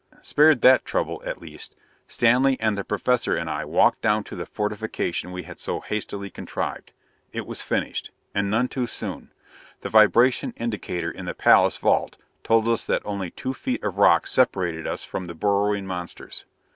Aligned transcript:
Spared 0.23 0.61
that 0.61 0.83
trouble, 0.83 1.21
at 1.27 1.39
least, 1.39 1.75
Stanley 2.07 2.59
and 2.59 2.75
the 2.75 2.83
Professor 2.83 3.35
and 3.35 3.47
I 3.47 3.63
walked 3.65 4.01
down 4.01 4.23
to 4.23 4.35
the 4.35 4.47
fortification 4.47 5.31
we 5.31 5.43
had 5.43 5.59
so 5.59 5.79
hastily 5.79 6.31
contrived. 6.31 6.91
It 7.31 7.45
was 7.45 7.61
finished. 7.61 8.09
And 8.33 8.49
none 8.49 8.67
too 8.67 8.87
soon: 8.87 9.31
the 9.81 9.89
vibration 9.89 10.55
indicator 10.57 11.11
in 11.11 11.25
the 11.25 11.35
palace 11.35 11.77
vault 11.77 12.17
told 12.41 12.67
us 12.67 12.83
that 12.87 13.05
only 13.05 13.29
two 13.29 13.53
feet 13.53 13.83
of 13.83 13.99
rock 13.99 14.25
separated 14.25 14.87
us 14.87 15.03
from 15.03 15.27
the 15.27 15.35
burrowing 15.35 15.85
monsters! 15.85 16.45